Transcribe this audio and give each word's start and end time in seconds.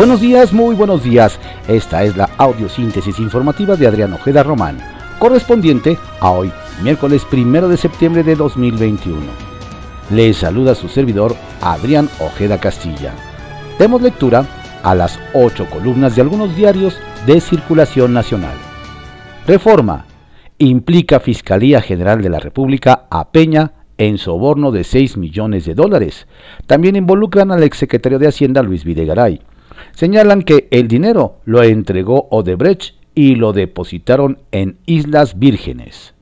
Buenos 0.00 0.22
días, 0.22 0.54
muy 0.54 0.74
buenos 0.74 1.04
días. 1.04 1.38
Esta 1.68 2.04
es 2.04 2.16
la 2.16 2.30
audiosíntesis 2.38 3.18
informativa 3.18 3.76
de 3.76 3.86
Adrián 3.86 4.14
Ojeda 4.14 4.42
Román, 4.42 4.78
correspondiente 5.18 5.98
a 6.20 6.30
hoy, 6.30 6.50
miércoles 6.82 7.26
primero 7.26 7.68
de 7.68 7.76
septiembre 7.76 8.22
de 8.22 8.34
2021. 8.34 9.20
Les 10.08 10.38
saluda 10.38 10.74
su 10.74 10.88
servidor 10.88 11.36
Adrián 11.60 12.08
Ojeda 12.18 12.58
Castilla. 12.58 13.12
Demos 13.78 14.00
lectura 14.00 14.46
a 14.82 14.94
las 14.94 15.20
ocho 15.34 15.66
columnas 15.68 16.16
de 16.16 16.22
algunos 16.22 16.56
diarios 16.56 16.98
de 17.26 17.38
circulación 17.38 18.14
nacional. 18.14 18.56
Reforma. 19.46 20.06
Implica 20.56 21.20
Fiscalía 21.20 21.82
General 21.82 22.22
de 22.22 22.30
la 22.30 22.40
República 22.40 23.06
a 23.10 23.30
Peña 23.30 23.72
en 23.98 24.16
soborno 24.16 24.72
de 24.72 24.82
6 24.82 25.18
millones 25.18 25.66
de 25.66 25.74
dólares. 25.74 26.26
También 26.66 26.96
involucran 26.96 27.52
al 27.52 27.62
exsecretario 27.64 28.18
de 28.18 28.28
Hacienda 28.28 28.62
Luis 28.62 28.82
Videgaray. 28.82 29.42
Señalan 29.92 30.42
que 30.42 30.68
el 30.70 30.88
dinero 30.88 31.36
lo 31.44 31.62
entregó 31.62 32.28
Odebrecht 32.30 32.94
y 33.14 33.34
lo 33.34 33.52
depositaron 33.52 34.38
en 34.52 34.78
Islas 34.86 35.38
Vírgenes. 35.38 36.14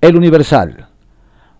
El 0.00 0.16
Universal. 0.16 0.88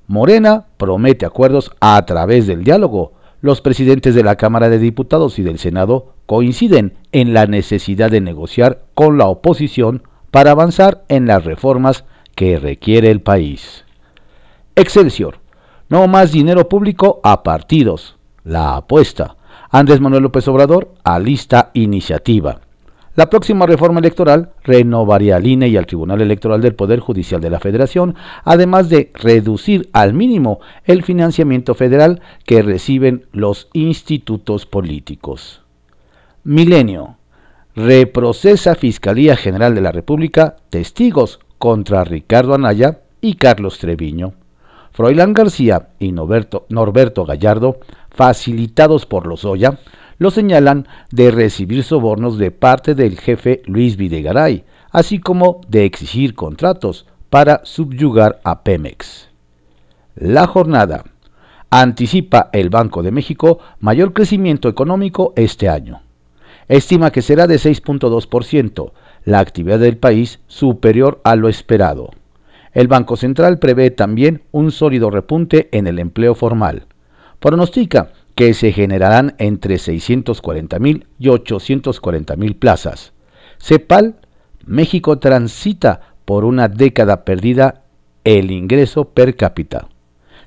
Morena 0.07 0.67
promete 0.77 1.27
acuerdos 1.27 1.71
a 1.81 2.05
través 2.07 2.47
del 2.47 2.65
diálogo. 2.65 3.13
Los 3.41 3.61
presidentes 3.61 4.15
de 4.15 4.25
la 4.25 4.37
Cámara 4.37 4.69
de 4.69 4.79
Diputados 4.79 5.39
y 5.39 5.43
del 5.43 5.59
Senado 5.59 6.15
coinciden 6.27 6.95
en 7.13 7.35
la 7.35 7.47
necesidad 7.47 8.11
de 8.11 8.21
negociar 8.21 8.83
con 8.95 9.19
la 9.19 9.27
oposición 9.27 10.03
para 10.31 10.51
avanzar 10.51 11.05
en 11.09 11.27
las 11.27 11.45
reformas 11.45 12.05
que 12.35 12.59
requiere 12.59 13.11
el 13.11 13.21
país. 13.21 13.85
Excelsior. 14.77 15.41
No 15.89 16.07
más 16.07 16.33
dinero 16.33 16.69
público 16.69 17.21
a 17.25 17.43
partidos. 17.43 18.17
La 18.45 18.77
apuesta. 18.77 19.38
Andrés 19.71 20.01
Manuel 20.01 20.23
López 20.23 20.49
Obrador 20.49 20.95
alista 21.05 21.71
iniciativa. 21.75 22.61
La 23.17 23.29
próxima 23.29 23.67
reforma 23.67 24.01
electoral 24.01 24.53
renovaría 24.63 25.37
al 25.37 25.47
INE 25.47 25.69
y 25.69 25.77
al 25.77 25.87
Tribunal 25.87 26.23
Electoral 26.23 26.63
del 26.63 26.75
Poder 26.75 27.01
Judicial 27.01 27.41
de 27.41 27.51
la 27.51 27.61
Federación, 27.61 28.15
además 28.45 28.89
de 28.89 29.11
reducir 29.13 29.91
al 29.93 30.15
mínimo 30.15 30.61
el 30.85 31.03
financiamiento 31.03 31.75
federal 31.75 32.23
que 32.47 32.63
reciben 32.63 33.27
los 33.33 33.69
institutos 33.73 34.67
políticos. 34.67 35.63
Milenio. 36.45 37.17
Reprocesa 37.75 38.75
Fiscalía 38.75 39.37
General 39.37 39.75
de 39.75 39.81
la 39.83 39.93
República 39.93 40.57
testigos 40.71 41.41
contra 41.59 42.05
Ricardo 42.05 42.55
Anaya 42.55 43.01
y 43.21 43.35
Carlos 43.35 43.79
Treviño. 43.79 44.33
Froilán 44.99 45.33
García 45.33 45.91
y 46.01 46.11
Norberto, 46.11 46.67
Norberto 46.71 47.25
Gallardo, 47.25 47.79
facilitados 48.11 49.07
por 49.07 49.29
los 49.29 49.45
Oya, 49.45 49.79
lo 50.19 50.33
señalan 50.33 50.89
de 51.13 51.31
recibir 51.31 51.85
sobornos 51.85 52.37
de 52.37 52.51
parte 52.51 52.97
del 52.97 53.17
jefe 53.17 53.63
Luis 53.67 53.97
Videgaray, 53.97 54.65
así 54.91 55.21
como 55.21 55.61
de 55.69 55.85
exigir 55.85 56.35
contratos 56.35 57.07
para 57.31 57.61
subyugar 57.65 58.41
a 58.43 58.65
Pemex. 58.65 59.29
La 60.17 60.49
jornada 60.49 61.05
anticipa 61.71 62.51
el 62.53 62.69
Banco 62.69 63.05
de 63.05 63.13
México 63.13 63.61
mayor 63.79 64.13
crecimiento 64.13 64.69
económico 64.69 65.33
este 65.37 65.69
año. 65.69 66.03
Estima 66.67 67.13
que 67.13 67.23
será 67.23 67.47
de 67.47 67.55
6.2%, 67.55 68.91
la 69.27 69.39
actividad 69.39 69.79
del 69.79 69.97
país 69.97 70.41
superior 70.49 71.21
a 71.23 71.37
lo 71.37 71.49
esperado. 71.49 72.11
El 72.73 72.89
Banco 72.89 73.17
Central 73.17 73.59
prevé 73.59 73.91
también 73.91 74.43
un 74.53 74.71
sólido 74.71 75.11
repunte 75.11 75.69
en 75.73 75.87
el 75.87 75.99
empleo 75.99 76.35
formal. 76.35 76.87
Pronostica 77.41 78.13
que 78.35 78.55
se 78.55 78.73
generarán 78.73 79.35
entre 79.39 79.77
640.000 79.77 81.07
y 81.19 81.27
840.000 81.27 82.59
plazas. 82.59 83.13
CEPAL, 83.59 84.17
México 84.65 85.19
transita 85.19 86.15
por 86.25 86.45
una 86.45 86.69
década 86.69 87.25
perdida 87.25 87.83
el 88.25 88.51
ingreso 88.51 89.07
per 89.07 89.35
cápita. 89.35 89.89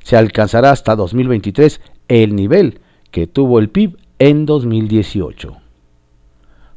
Se 0.03 0.15
alcanzará 0.15 0.71
hasta 0.71 0.95
2023 0.95 1.81
el 2.07 2.35
nivel 2.35 2.79
que 3.11 3.27
tuvo 3.27 3.59
el 3.59 3.69
PIB 3.69 3.97
en 4.19 4.45
2018. 4.45 5.57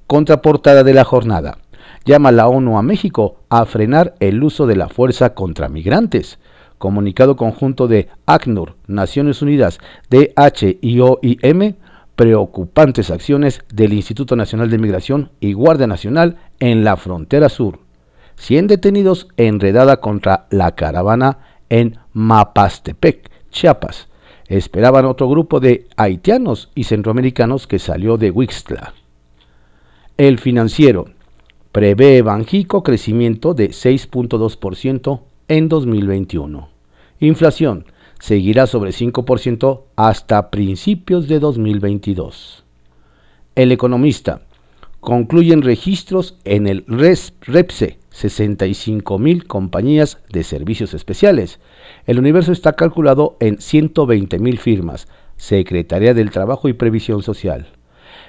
Contraportada 0.06 0.82
de 0.82 0.94
la 0.94 1.04
jornada 1.04 1.58
llama 2.04 2.32
la 2.32 2.48
ONU 2.48 2.78
a 2.78 2.82
México 2.82 3.36
a 3.48 3.64
frenar 3.64 4.14
el 4.20 4.42
uso 4.42 4.66
de 4.66 4.76
la 4.76 4.88
fuerza 4.88 5.34
contra 5.34 5.68
migrantes. 5.68 6.38
Comunicado 6.78 7.36
conjunto 7.36 7.88
de 7.88 8.08
ACNUR, 8.26 8.76
Naciones 8.86 9.40
Unidas, 9.42 9.78
DH 10.10 10.78
y 10.80 11.00
OIM, 11.00 11.74
preocupantes 12.16 13.10
acciones 13.10 13.62
del 13.72 13.92
Instituto 13.92 14.36
Nacional 14.36 14.70
de 14.70 14.78
Migración 14.78 15.30
y 15.40 15.52
Guardia 15.52 15.86
Nacional 15.86 16.36
en 16.60 16.84
la 16.84 16.96
frontera 16.96 17.48
sur. 17.48 17.78
100 18.36 18.66
detenidos 18.66 19.28
enredada 19.36 19.98
contra 19.98 20.46
la 20.50 20.72
caravana 20.74 21.38
en 21.70 21.98
Mapastepec, 22.12 23.30
Chiapas. 23.50 24.08
Esperaban 24.46 25.06
otro 25.06 25.28
grupo 25.28 25.60
de 25.60 25.88
haitianos 25.96 26.70
y 26.74 26.84
centroamericanos 26.84 27.66
que 27.66 27.78
salió 27.78 28.18
de 28.18 28.30
Huixtla. 28.30 28.92
El 30.16 30.38
financiero 30.38 31.06
prevé 31.74 32.22
Banjico 32.22 32.84
crecimiento 32.84 33.52
de 33.52 33.70
6.2% 33.70 35.22
en 35.48 35.68
2021. 35.68 36.68
Inflación 37.18 37.86
seguirá 38.20 38.68
sobre 38.68 38.92
5% 38.92 39.82
hasta 39.96 40.52
principios 40.52 41.26
de 41.26 41.40
2022. 41.40 42.64
El 43.56 43.72
economista 43.72 44.42
concluyen 45.00 45.62
registros 45.62 46.38
en 46.44 46.68
el 46.68 46.84
REPSE, 46.86 47.98
65 48.10 49.18
mil 49.18 49.48
compañías 49.48 50.18
de 50.30 50.44
servicios 50.44 50.94
especiales. 50.94 51.58
El 52.06 52.20
universo 52.20 52.52
está 52.52 52.74
calculado 52.74 53.36
en 53.40 53.60
120 53.60 54.38
mil 54.38 54.60
firmas, 54.60 55.08
Secretaría 55.36 56.14
del 56.14 56.30
Trabajo 56.30 56.68
y 56.68 56.74
Previsión 56.74 57.24
Social. 57.24 57.66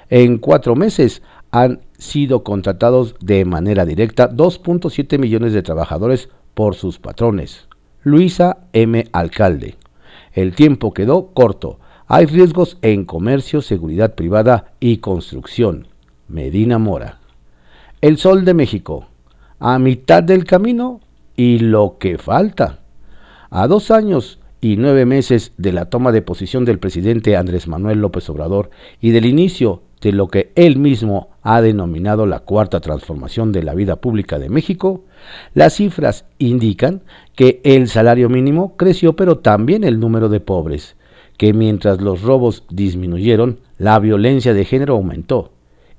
En 0.08 0.38
cuatro 0.38 0.76
meses 0.76 1.22
han 1.62 1.80
sido 1.96 2.44
contratados 2.44 3.14
de 3.20 3.46
manera 3.46 3.86
directa 3.86 4.30
2.7 4.30 5.18
millones 5.18 5.54
de 5.54 5.62
trabajadores 5.62 6.28
por 6.52 6.74
sus 6.74 6.98
patrones. 6.98 7.66
Luisa 8.02 8.58
M. 8.74 9.06
Alcalde. 9.12 9.76
El 10.34 10.54
tiempo 10.54 10.92
quedó 10.92 11.28
corto. 11.28 11.78
Hay 12.08 12.26
riesgos 12.26 12.76
en 12.82 13.06
comercio, 13.06 13.62
seguridad 13.62 14.14
privada 14.14 14.72
y 14.80 14.98
construcción. 14.98 15.88
Medina 16.28 16.78
Mora. 16.78 17.20
El 18.02 18.18
Sol 18.18 18.44
de 18.44 18.52
México. 18.52 19.06
A 19.58 19.78
mitad 19.78 20.22
del 20.22 20.44
camino 20.44 21.00
y 21.36 21.60
lo 21.60 21.96
que 21.98 22.18
falta. 22.18 22.80
A 23.48 23.66
dos 23.66 23.90
años 23.90 24.40
y 24.60 24.76
nueve 24.76 25.06
meses 25.06 25.52
de 25.56 25.72
la 25.72 25.86
toma 25.86 26.12
de 26.12 26.20
posición 26.20 26.66
del 26.66 26.78
presidente 26.78 27.34
Andrés 27.34 27.66
Manuel 27.66 28.00
López 28.00 28.28
Obrador 28.28 28.68
y 29.00 29.10
del 29.10 29.24
inicio 29.24 29.82
de 30.00 30.12
lo 30.12 30.28
que 30.28 30.52
él 30.54 30.78
mismo 30.78 31.30
ha 31.48 31.62
denominado 31.62 32.26
la 32.26 32.40
cuarta 32.40 32.80
transformación 32.80 33.52
de 33.52 33.62
la 33.62 33.72
vida 33.72 33.94
pública 33.94 34.40
de 34.40 34.48
México, 34.48 35.04
las 35.54 35.74
cifras 35.74 36.24
indican 36.38 37.02
que 37.36 37.60
el 37.62 37.86
salario 37.86 38.28
mínimo 38.28 38.76
creció, 38.76 39.14
pero 39.14 39.38
también 39.38 39.84
el 39.84 40.00
número 40.00 40.28
de 40.28 40.40
pobres, 40.40 40.96
que 41.36 41.52
mientras 41.52 42.00
los 42.00 42.22
robos 42.22 42.64
disminuyeron, 42.68 43.60
la 43.78 43.96
violencia 44.00 44.54
de 44.54 44.64
género 44.64 44.94
aumentó. 44.94 45.52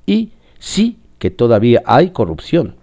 Y 0.05 0.31
sí 0.59 0.97
que 1.17 1.31
todavía 1.31 1.81
hay 1.85 2.09
corrupción. 2.09 2.75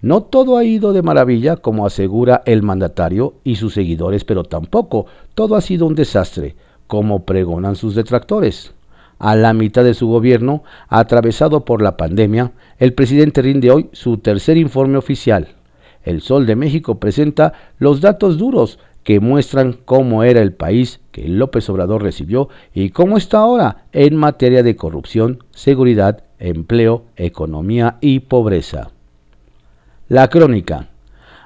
No 0.00 0.22
todo 0.22 0.56
ha 0.56 0.64
ido 0.64 0.94
de 0.94 1.02
maravilla, 1.02 1.56
como 1.56 1.84
asegura 1.84 2.40
el 2.46 2.62
mandatario 2.62 3.34
y 3.44 3.56
sus 3.56 3.74
seguidores, 3.74 4.24
pero 4.24 4.44
tampoco 4.44 5.04
todo 5.34 5.56
ha 5.56 5.60
sido 5.60 5.84
un 5.84 5.94
desastre, 5.94 6.56
como 6.86 7.26
pregonan 7.26 7.76
sus 7.76 7.94
detractores 7.94 8.72
a 9.18 9.36
la 9.36 9.52
mitad 9.52 9.84
de 9.84 9.94
su 9.94 10.06
gobierno, 10.08 10.62
atravesado 10.88 11.64
por 11.64 11.82
la 11.82 11.96
pandemia, 11.96 12.52
el 12.78 12.92
presidente 12.92 13.42
rinde 13.42 13.70
hoy 13.70 13.88
su 13.92 14.18
tercer 14.18 14.56
informe 14.56 14.98
oficial. 14.98 15.48
El 16.02 16.22
Sol 16.22 16.46
de 16.46 16.56
México 16.56 16.98
presenta 16.98 17.52
los 17.78 18.00
datos 18.00 18.38
duros 18.38 18.78
que 19.02 19.20
muestran 19.20 19.78
cómo 19.84 20.22
era 20.22 20.40
el 20.40 20.52
país 20.52 21.00
que 21.12 21.28
López 21.28 21.68
Obrador 21.70 22.02
recibió 22.02 22.48
y 22.74 22.90
cómo 22.90 23.16
está 23.16 23.38
ahora 23.38 23.84
en 23.92 24.16
materia 24.16 24.62
de 24.62 24.76
corrupción, 24.76 25.44
seguridad, 25.50 26.24
empleo, 26.38 27.04
economía 27.16 27.96
y 28.00 28.20
pobreza. 28.20 28.90
La 30.08 30.28
crónica. 30.28 30.88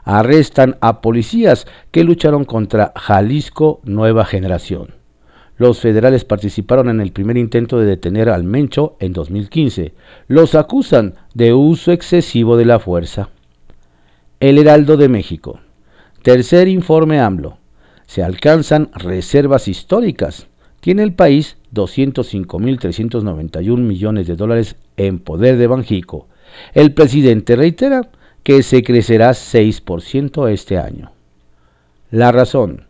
Arrestan 0.04 0.76
a 0.80 1.00
policías 1.00 1.68
que 1.92 2.02
lucharon 2.02 2.44
contra 2.44 2.92
Jalisco 2.96 3.80
Nueva 3.84 4.24
Generación. 4.24 5.01
Los 5.62 5.78
federales 5.78 6.24
participaron 6.24 6.88
en 6.88 7.00
el 7.00 7.12
primer 7.12 7.36
intento 7.36 7.78
de 7.78 7.86
detener 7.86 8.28
al 8.28 8.42
Mencho 8.42 8.96
en 8.98 9.12
2015. 9.12 9.94
Los 10.26 10.56
acusan 10.56 11.14
de 11.34 11.54
uso 11.54 11.92
excesivo 11.92 12.56
de 12.56 12.64
la 12.64 12.80
fuerza. 12.80 13.28
El 14.40 14.58
Heraldo 14.58 14.96
de 14.96 15.08
México. 15.08 15.60
Tercer 16.22 16.66
informe 16.66 17.20
AMLO. 17.20 17.58
Se 18.06 18.24
alcanzan 18.24 18.90
reservas 18.92 19.68
históricas. 19.68 20.48
Tiene 20.80 21.04
el 21.04 21.12
país 21.12 21.58
205.391 21.72 23.78
millones 23.78 24.26
de 24.26 24.34
dólares 24.34 24.74
en 24.96 25.20
poder 25.20 25.58
de 25.58 25.68
Banjico. 25.68 26.26
El 26.74 26.92
presidente 26.92 27.54
reitera 27.54 28.10
que 28.42 28.64
se 28.64 28.82
crecerá 28.82 29.30
6% 29.30 30.50
este 30.50 30.78
año. 30.78 31.12
La 32.10 32.32
razón, 32.32 32.86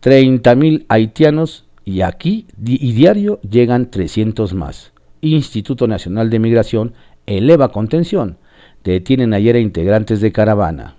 30.000 0.00 0.84
haitianos 0.88 1.64
y 1.84 2.00
aquí 2.00 2.46
y 2.64 2.92
diario 2.92 3.40
llegan 3.42 3.90
300 3.90 4.54
más. 4.54 4.92
Instituto 5.20 5.86
Nacional 5.86 6.30
de 6.30 6.38
Migración 6.38 6.94
eleva 7.26 7.68
contención. 7.68 8.38
Detienen 8.82 9.32
ayer 9.34 9.56
a 9.56 9.60
integrantes 9.60 10.20
de 10.20 10.32
caravana. 10.32 10.96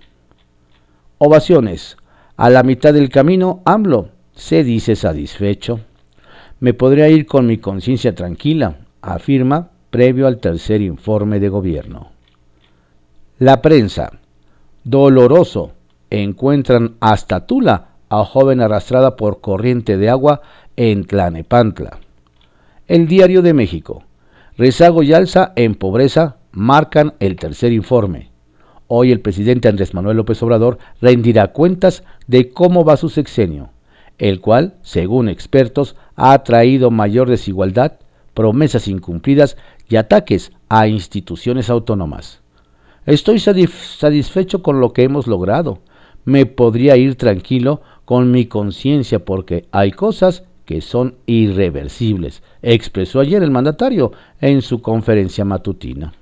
Ovaciones. 1.18 1.96
A 2.36 2.50
la 2.50 2.62
mitad 2.62 2.92
del 2.92 3.08
camino, 3.08 3.62
AMLO 3.64 4.10
se 4.34 4.64
dice 4.64 4.96
satisfecho. 4.96 5.80
Me 6.60 6.74
podría 6.74 7.08
ir 7.08 7.26
con 7.26 7.46
mi 7.46 7.58
conciencia 7.58 8.14
tranquila, 8.14 8.78
afirma 9.00 9.70
previo 9.90 10.26
al 10.26 10.38
tercer 10.38 10.82
informe 10.82 11.40
de 11.40 11.48
gobierno. 11.48 12.10
La 13.38 13.62
prensa. 13.62 14.12
Doloroso. 14.84 15.72
Encuentran 16.10 16.96
hasta 17.00 17.46
Tula 17.46 17.88
a 18.08 18.24
joven 18.24 18.60
arrastrada 18.60 19.16
por 19.16 19.40
corriente 19.40 19.96
de 19.96 20.10
agua 20.10 20.42
en 20.76 21.04
Tlanepantla. 21.04 21.98
El 22.86 23.08
Diario 23.08 23.42
de 23.42 23.54
México. 23.54 24.04
Rezago 24.56 25.02
y 25.02 25.12
alza 25.12 25.52
en 25.56 25.74
pobreza 25.74 26.36
marcan 26.52 27.14
el 27.18 27.36
tercer 27.36 27.72
informe. 27.72 28.30
Hoy 28.86 29.10
el 29.10 29.20
presidente 29.20 29.68
Andrés 29.68 29.94
Manuel 29.94 30.18
López 30.18 30.42
Obrador 30.42 30.78
rendirá 31.00 31.48
cuentas 31.48 32.04
de 32.26 32.50
cómo 32.50 32.84
va 32.84 32.96
su 32.96 33.08
sexenio, 33.08 33.70
el 34.18 34.40
cual, 34.40 34.74
según 34.82 35.28
expertos, 35.28 35.96
ha 36.14 36.42
traído 36.44 36.90
mayor 36.90 37.28
desigualdad, 37.28 37.94
promesas 38.32 38.86
incumplidas 38.86 39.56
y 39.88 39.96
ataques 39.96 40.52
a 40.68 40.86
instituciones 40.86 41.68
autónomas. 41.68 42.40
Estoy 43.06 43.38
satisfecho 43.38 44.62
con 44.62 44.80
lo 44.80 44.92
que 44.92 45.02
hemos 45.02 45.26
logrado. 45.26 45.80
Me 46.24 46.46
podría 46.46 46.96
ir 46.96 47.16
tranquilo 47.16 47.82
con 48.04 48.30
mi 48.30 48.46
conciencia 48.46 49.24
porque 49.24 49.66
hay 49.72 49.92
cosas 49.92 50.44
que 50.66 50.82
son 50.82 51.14
irreversibles, 51.24 52.42
expresó 52.60 53.20
ayer 53.20 53.42
el 53.42 53.50
mandatario 53.50 54.12
en 54.40 54.60
su 54.60 54.82
conferencia 54.82 55.44
matutina. 55.44 56.12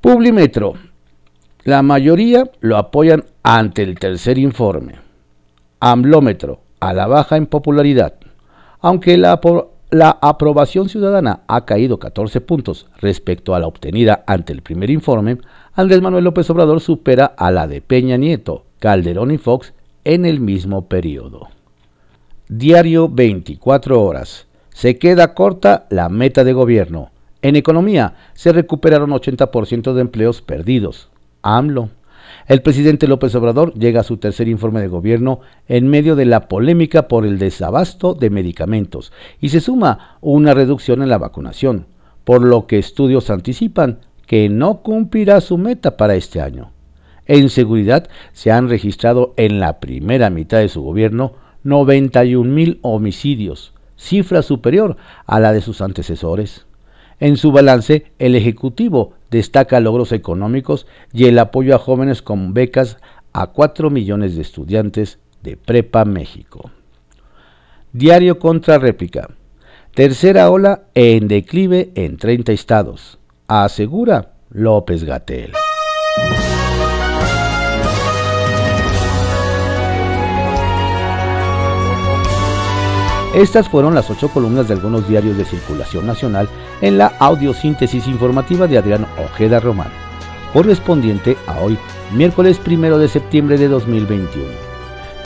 Publimetro. 0.00 0.74
La 1.64 1.82
mayoría 1.82 2.50
lo 2.60 2.76
apoyan 2.76 3.24
ante 3.42 3.82
el 3.82 3.98
tercer 3.98 4.36
informe. 4.36 4.96
Amblómetro. 5.80 6.60
A 6.78 6.92
la 6.92 7.06
baja 7.06 7.36
en 7.36 7.46
popularidad. 7.46 8.14
Aunque 8.80 9.16
la, 9.16 9.40
la 9.90 10.18
aprobación 10.20 10.88
ciudadana 10.88 11.40
ha 11.48 11.64
caído 11.64 11.98
14 11.98 12.40
puntos 12.40 12.86
respecto 12.98 13.54
a 13.54 13.60
la 13.60 13.66
obtenida 13.66 14.22
ante 14.26 14.52
el 14.52 14.62
primer 14.62 14.90
informe, 14.90 15.38
Andrés 15.74 16.02
Manuel 16.02 16.24
López 16.24 16.48
Obrador 16.50 16.80
supera 16.80 17.24
a 17.24 17.50
la 17.50 17.66
de 17.66 17.80
Peña 17.80 18.16
Nieto, 18.16 18.66
Calderón 18.78 19.30
y 19.30 19.38
Fox 19.38 19.72
en 20.04 20.26
el 20.26 20.38
mismo 20.38 20.86
periodo. 20.86 21.48
Diario 22.48 23.08
24 23.08 24.00
horas. 24.00 24.46
Se 24.72 24.98
queda 24.98 25.34
corta 25.34 25.88
la 25.90 26.08
meta 26.08 26.44
de 26.44 26.52
gobierno. 26.52 27.10
En 27.42 27.56
economía 27.56 28.14
se 28.34 28.52
recuperaron 28.52 29.10
80% 29.10 29.92
de 29.94 30.00
empleos 30.00 30.42
perdidos. 30.42 31.10
AMLO. 31.42 31.90
El 32.46 32.62
presidente 32.62 33.08
López 33.08 33.34
Obrador 33.34 33.74
llega 33.74 34.02
a 34.02 34.04
su 34.04 34.18
tercer 34.18 34.46
informe 34.46 34.80
de 34.80 34.86
gobierno 34.86 35.40
en 35.66 35.88
medio 35.88 36.14
de 36.14 36.24
la 36.24 36.46
polémica 36.46 37.08
por 37.08 37.26
el 37.26 37.40
desabasto 37.40 38.14
de 38.14 38.30
medicamentos 38.30 39.12
y 39.40 39.48
se 39.48 39.60
suma 39.60 40.16
una 40.20 40.54
reducción 40.54 41.02
en 41.02 41.08
la 41.08 41.18
vacunación, 41.18 41.86
por 42.22 42.42
lo 42.44 42.68
que 42.68 42.78
estudios 42.78 43.28
anticipan 43.28 43.98
que 44.24 44.48
no 44.48 44.82
cumplirá 44.82 45.40
su 45.40 45.58
meta 45.58 45.96
para 45.96 46.14
este 46.14 46.40
año. 46.40 46.70
En 47.26 47.50
seguridad 47.50 48.08
se 48.32 48.52
han 48.52 48.68
registrado 48.68 49.34
en 49.36 49.58
la 49.58 49.80
primera 49.80 50.30
mitad 50.30 50.58
de 50.58 50.68
su 50.68 50.82
gobierno 50.82 51.44
91 51.66 52.48
mil 52.48 52.78
homicidios, 52.82 53.74
cifra 53.96 54.42
superior 54.42 54.96
a 55.26 55.40
la 55.40 55.52
de 55.52 55.60
sus 55.60 55.80
antecesores. 55.80 56.64
En 57.18 57.36
su 57.36 57.50
balance, 57.50 58.12
el 58.18 58.36
Ejecutivo 58.36 59.14
destaca 59.30 59.80
logros 59.80 60.12
económicos 60.12 60.86
y 61.12 61.24
el 61.24 61.38
apoyo 61.38 61.74
a 61.74 61.78
jóvenes 61.78 62.22
con 62.22 62.54
becas 62.54 62.98
a 63.32 63.48
4 63.48 63.90
millones 63.90 64.36
de 64.36 64.42
estudiantes 64.42 65.18
de 65.42 65.56
Prepa 65.56 66.04
México. 66.04 66.70
Diario 67.92 68.38
contra 68.38 68.78
réplica. 68.78 69.30
Tercera 69.92 70.50
ola 70.50 70.84
en 70.94 71.26
declive 71.26 71.90
en 71.96 72.16
30 72.16 72.52
estados, 72.52 73.18
asegura 73.48 74.34
López 74.50 75.02
Gatel. 75.04 75.52
Estas 83.36 83.68
fueron 83.68 83.94
las 83.94 84.08
ocho 84.08 84.30
columnas 84.30 84.66
de 84.66 84.72
algunos 84.72 85.06
diarios 85.06 85.36
de 85.36 85.44
circulación 85.44 86.06
nacional 86.06 86.48
en 86.80 86.96
la 86.96 87.12
audiosíntesis 87.18 88.06
informativa 88.06 88.66
de 88.66 88.78
Adrián 88.78 89.06
Ojeda 89.22 89.60
Román, 89.60 89.90
correspondiente 90.54 91.36
a 91.46 91.60
hoy, 91.60 91.76
miércoles 92.14 92.58
primero 92.58 92.96
de 92.96 93.08
septiembre 93.08 93.58
de 93.58 93.68
2021. 93.68 94.48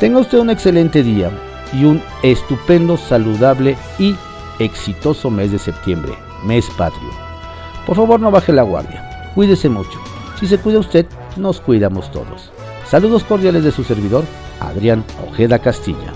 Tenga 0.01 0.19
usted 0.19 0.41
un 0.41 0.51
excelente 0.51 1.05
día 1.05 1.31
y 1.73 1.85
un 1.85 2.03
estupendo, 2.25 2.97
saludable 2.97 3.77
y 3.97 4.17
exitoso 4.59 5.31
mes 5.31 5.53
de 5.53 5.61
septiembre, 5.61 6.13
mes 6.45 6.69
patrio. 6.77 7.11
Por 7.87 7.95
favor, 7.95 8.19
no 8.19 8.33
baje 8.33 8.53
la 8.53 8.63
guardia, 8.63 9.31
cuídese 9.37 9.69
mucho. 9.69 10.01
Si 10.41 10.49
se 10.49 10.59
cuida 10.59 10.81
usted, 10.81 11.07
nos 11.37 11.61
cuidamos 11.61 12.11
todos. 12.11 12.51
Saludos 12.89 13.23
cordiales 13.23 13.63
de 13.63 13.71
su 13.71 13.85
servidor, 13.85 14.25
Adrián 14.59 15.05
Ojeda 15.29 15.61
Castilla. 15.61 16.13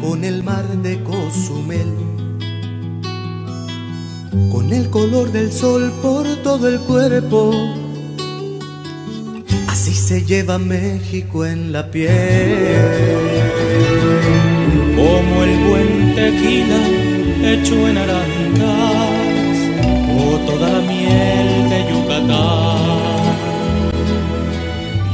Con 0.00 0.24
el 0.24 0.42
mar 0.42 0.66
de 0.82 1.00
Cozumel, 1.04 1.86
con 4.50 4.72
el 4.72 4.90
color 4.90 5.30
del 5.30 5.52
sol 5.52 5.92
por 6.02 6.26
todo 6.42 6.68
el 6.68 6.80
cuerpo. 6.80 7.52
Así 9.68 9.94
se 9.94 10.24
lleva 10.24 10.58
México 10.58 11.46
en 11.46 11.70
la 11.70 11.88
piel, 11.88 12.10
como 14.96 15.44
el 15.44 15.68
buen 15.68 16.14
tequila 16.16 17.52
hecho 17.52 17.88
en 17.88 17.96
arandas 17.96 19.58
o 20.18 20.38
toda 20.50 20.68
la 20.68 20.80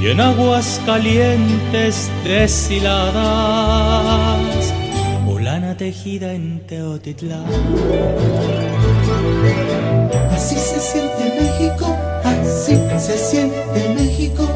Y 0.05 0.09
en 0.11 0.21
aguas 0.21 0.83
calientes 0.85 2.11
deshiladas 2.25 3.65
tejida 5.77 6.33
en 6.33 6.61
Teotitlán. 6.67 7.45
Así 10.33 10.57
se 10.57 10.81
siente 10.81 11.41
México, 11.41 11.97
así 12.25 12.79
se 12.99 13.19
siente 13.19 13.95
México, 13.97 14.49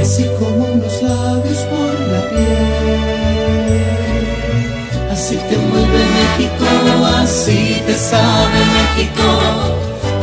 así 0.00 0.26
como 0.38 0.64
unos 0.64 1.02
labios 1.02 1.58
por 1.70 2.00
la 2.12 2.22
piel. 2.30 3.84
Así 5.12 5.36
te 5.36 5.56
mueve 5.56 6.04
México, 6.18 6.66
así 7.22 7.82
te 7.86 7.94
sabe 7.94 8.60
México, 8.78 9.28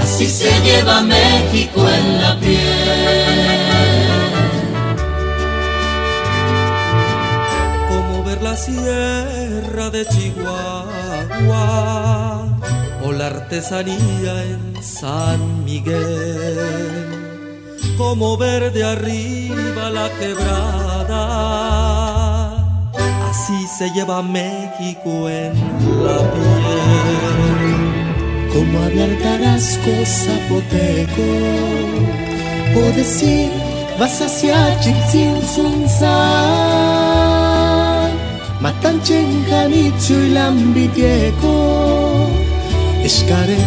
así 0.02 0.26
se 0.28 0.52
lleva 0.62 1.02
México 1.02 1.88
en 1.88 2.22
la 2.22 2.40
piel. 2.40 2.63
Sierra 8.66 9.90
de 9.90 10.06
Chihuahua 10.06 11.58
o 13.06 13.12
la 13.12 13.28
artesanía 13.28 14.44
en 14.44 14.82
San 14.82 15.66
Miguel. 15.66 17.10
Como 17.98 18.38
ver 18.38 18.72
de 18.72 18.84
arriba 18.86 19.90
la 19.90 20.10
quebrada, 20.20 21.24
Así 23.30 23.68
se 23.78 23.90
lleva 23.92 24.22
México 24.22 25.28
en 25.28 25.54
la 26.06 26.20
piel. 26.34 27.72
Como 28.54 28.74
hablar 28.86 29.10
tarasco 29.24 29.92
zapoteco, 30.06 31.30
o 32.78 32.82
decir 32.96 33.50
vas 34.00 34.22
hacia 34.22 34.58
sunsan. 35.56 36.73
Matanchen 38.64 39.46
janitzu 39.50 40.14
y 40.14 40.30
lambitieco, 40.30 41.54
escare 43.04 43.58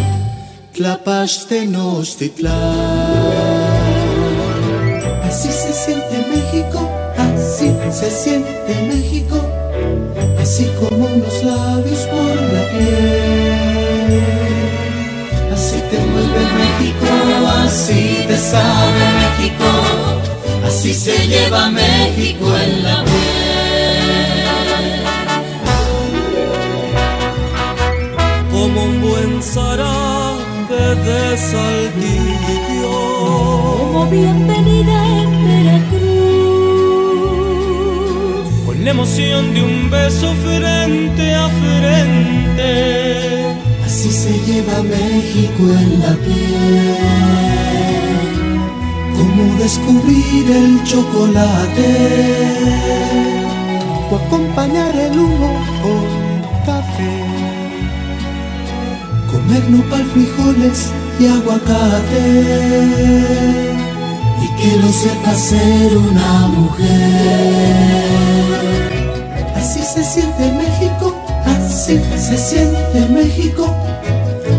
tlapaste 0.73 1.69
Así 5.23 5.51
se 5.53 5.73
siente 5.75 6.17
México, 6.33 6.81
así 7.19 7.77
se 7.91 8.11
siente 8.11 8.73
México, 8.91 9.37
así 10.41 10.65
como 10.81 11.05
unos 11.05 11.45
labios 11.45 12.01
por 12.13 12.37
la 12.55 12.65
piel. 12.71 14.25
Así 15.53 15.79
te 15.91 15.99
mueve 16.11 16.43
México, 16.63 17.07
así 17.63 18.25
te 18.27 18.37
sabe 18.39 19.03
México, 19.21 19.69
así 20.67 20.95
se 20.95 21.29
lleva 21.29 21.71
México 21.71 22.47
saltillo, 31.57 32.95
como 33.79 34.07
bienvenida 34.07 35.07
la 38.87 38.93
emoción 38.93 39.53
de 39.53 39.63
un 39.63 39.91
beso 39.91 40.33
frente 40.45 41.35
a 41.35 41.49
frente. 41.49 42.71
Así 43.85 44.11
se 44.13 44.33
lleva 44.47 44.81
México 44.85 45.63
en 45.81 46.01
la 46.05 46.15
piel, 46.25 46.95
como 49.17 49.43
descubrir 49.59 50.45
el 50.63 50.85
chocolate. 50.85 51.91
O 54.13 54.15
acompañar 54.15 54.95
el 54.95 55.19
humo 55.19 55.53
con 55.83 56.05
café, 56.65 57.17
comer 59.33 59.65
nopal, 59.69 60.05
frijoles 60.13 60.93
y 61.19 61.27
aguacate 61.27 62.25
y 64.43 64.49
que 64.61 64.77
lo 64.77 64.89
sepa 64.89 65.35
ser 65.35 65.97
una 65.97 66.49
mujer 66.49 68.17
se 69.97 70.05
siente 70.05 70.53
México, 70.53 71.15
así 71.47 71.99
se 72.19 72.37
siente 72.37 73.07
México, 73.09 73.75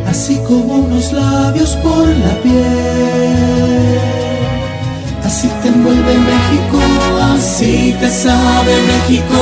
así 0.09 0.37
como 0.47 0.75
unos 0.85 1.11
labios 1.13 1.75
por 1.83 2.07
la 2.07 2.33
piel. 2.41 3.99
Así 5.23 5.47
te 5.61 5.67
envuelve 5.67 6.13
México, 6.17 6.79
así 7.35 7.95
te 7.99 8.09
sabe 8.09 8.73
México, 8.93 9.39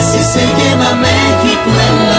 así 0.00 0.18
se 0.32 0.40
lleva 0.58 0.94
México 0.96 1.70
en 1.88 2.09